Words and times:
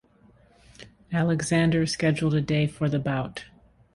Alexander 1.13 1.85
scheduled 1.85 2.33
a 2.33 2.41
day 2.41 2.65
for 2.65 2.89
the 2.89 2.97
bout. 2.97 3.45